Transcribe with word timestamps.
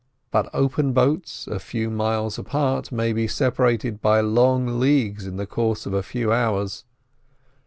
But 0.31 0.49
open 0.51 0.93
boats 0.93 1.45
a 1.45 1.59
few 1.59 1.91
miles 1.91 2.39
apart 2.39 2.91
may 2.91 3.13
be 3.13 3.27
separated 3.27 4.01
by 4.01 4.19
long 4.21 4.79
leagues 4.79 5.27
in 5.27 5.37
the 5.37 5.45
course 5.45 5.85
of 5.85 5.93
a 5.93 6.01
few 6.01 6.33
hours. 6.33 6.85